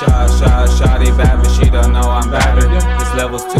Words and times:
Shot, 0.00 0.30
shot, 0.30 0.68
shawty 0.70 1.14
bad, 1.14 1.42
but 1.42 1.50
she 1.50 1.68
don't 1.68 1.92
know 1.92 2.00
I'm 2.00 2.30
better. 2.30 2.66
This 2.66 3.14
level's 3.16 3.44
to 3.52 3.59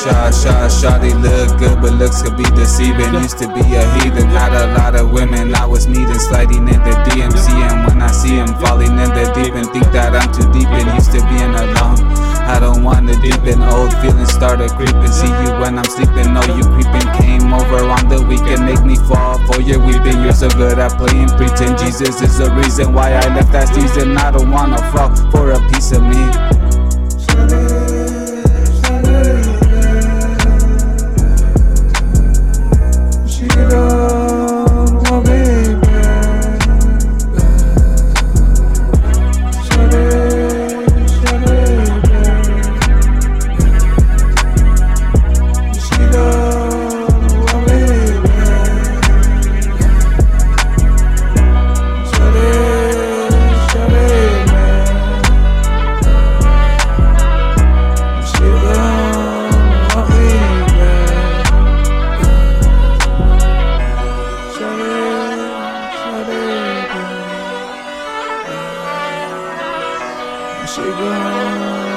Shot, 0.00 0.32
shot, 0.32 0.70
shawty 0.72 1.12
look 1.12 1.58
good, 1.58 1.76
but 1.82 1.92
looks 1.92 2.22
could 2.22 2.34
be 2.34 2.44
deceiving. 2.56 3.12
Used 3.20 3.36
to 3.36 3.46
be 3.52 3.60
a 3.60 3.84
heathen, 4.00 4.32
had 4.32 4.56
a 4.56 4.72
lot 4.78 4.96
of 4.96 5.12
women 5.12 5.54
I 5.54 5.66
was 5.66 5.86
needing, 5.86 6.18
sliding 6.18 6.66
in 6.68 6.80
the 6.88 6.96
DMC. 7.04 7.52
And 7.52 7.86
when 7.86 8.00
I 8.00 8.10
see 8.10 8.36
him 8.36 8.48
falling 8.64 8.96
in 8.96 9.10
the 9.12 9.30
deep 9.36 9.52
and 9.52 9.68
think 9.68 9.84
that 9.92 10.16
I'm 10.16 10.32
too 10.32 10.48
deep 10.56 10.68
and 10.68 10.88
used 10.96 11.12
to 11.12 11.20
being 11.28 11.52
alone. 11.52 12.00
I 12.50 12.58
don't 12.58 12.82
wanna 12.82 13.14
deepen, 13.22 13.62
old 13.62 13.94
feelings 14.02 14.32
started 14.32 14.70
creeping. 14.72 15.12
See 15.12 15.28
you 15.28 15.50
when 15.62 15.78
I'm 15.78 15.86
sleeping, 15.86 16.34
know 16.34 16.42
you 16.50 16.64
creeping. 16.74 17.06
Came 17.22 17.54
over 17.54 17.84
on 17.86 18.08
the 18.08 18.20
weekend, 18.26 18.66
make 18.66 18.82
me 18.82 18.96
fall 19.06 19.38
for 19.46 19.60
your 19.62 19.78
weeping. 19.78 20.20
You're 20.24 20.34
so 20.34 20.48
good 20.50 20.78
at 20.78 20.92
playing 20.98 21.28
pretend. 21.38 21.78
Jesus 21.78 22.20
is 22.20 22.38
the 22.38 22.50
reason 22.58 22.92
why 22.92 23.12
I 23.12 23.24
left 23.36 23.52
that 23.52 23.68
season. 23.72 24.18
I 24.18 24.32
don't 24.32 24.50
wanna 24.50 24.82
fall 24.90 25.14
for 25.30 25.52
a 25.52 25.60
piece 25.70 25.79
Michigan. 70.70 71.89